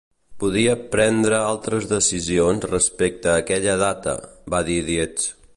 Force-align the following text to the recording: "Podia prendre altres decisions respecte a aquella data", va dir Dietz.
"Podia 0.43 0.71
prendre 0.95 1.41
altres 1.49 1.85
decisions 1.93 2.67
respecte 2.73 3.33
a 3.35 3.39
aquella 3.45 3.79
data", 3.87 4.19
va 4.55 4.67
dir 4.73 4.85
Dietz. 4.93 5.33